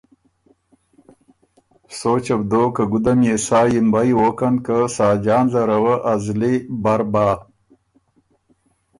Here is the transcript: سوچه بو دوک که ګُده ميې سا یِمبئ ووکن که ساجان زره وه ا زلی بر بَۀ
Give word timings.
سوچه 1.99 2.35
بو 2.39 2.45
دوک 2.51 2.71
که 2.75 2.83
ګُده 2.91 3.13
ميې 3.19 3.35
سا 3.45 3.59
یِمبئ 3.73 4.09
ووکن 4.15 4.55
که 4.65 4.77
ساجان 4.95 5.45
زره 5.53 5.77
وه 5.83 5.95
ا 6.11 6.13
زلی 6.23 6.55
بر 6.83 7.01
بَۀ 7.11 7.27